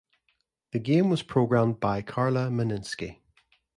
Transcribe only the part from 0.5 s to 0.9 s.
The